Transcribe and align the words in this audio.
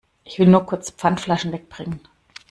Ich 0.23 0.39
will 0.39 0.47
nur 0.47 0.65
kurz 0.65 0.89
Pfandflaschen 0.89 1.51
wegbringen. 1.51 2.01